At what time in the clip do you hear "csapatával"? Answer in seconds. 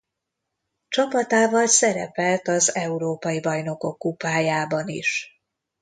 0.87-1.67